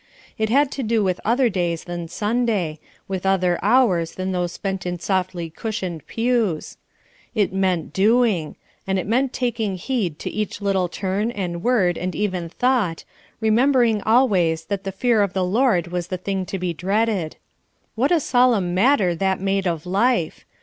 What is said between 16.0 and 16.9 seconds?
the thing to be